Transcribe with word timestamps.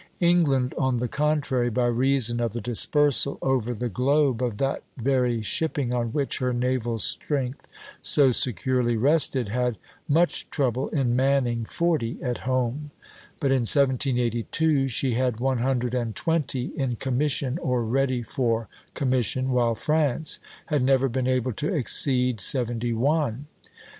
England, 0.19 0.73
on 0.79 0.97
the 0.97 1.07
contrary, 1.07 1.69
by 1.69 1.85
reason 1.85 2.39
of 2.39 2.53
the 2.53 2.59
dispersal 2.59 3.37
over 3.43 3.71
the 3.71 3.87
globe 3.87 4.41
of 4.41 4.57
that 4.57 4.81
very 4.97 5.43
shipping 5.43 5.93
on 5.93 6.07
which 6.07 6.39
her 6.39 6.51
naval 6.51 6.97
strength 6.97 7.67
so 8.01 8.31
securely 8.31 8.97
rested, 8.97 9.49
had 9.49 9.77
much 10.07 10.49
trouble 10.49 10.89
in 10.89 11.15
manning 11.15 11.63
forty 11.65 12.17
at 12.23 12.39
home; 12.49 12.89
but 13.39 13.51
in 13.51 13.59
1782 13.61 14.87
she 14.87 15.13
had 15.13 15.39
one 15.39 15.59
hundred 15.59 15.93
and 15.93 16.15
twenty 16.15 16.71
in 16.75 16.95
commission 16.95 17.59
or 17.59 17.83
ready 17.85 18.23
for 18.23 18.67
commission, 18.95 19.51
while 19.51 19.75
France 19.75 20.39
had 20.65 20.81
never 20.81 21.07
been 21.09 21.27
able 21.27 21.53
to 21.53 21.71
exceed 21.71 22.41
seventy 22.41 22.91
one. 22.91 23.45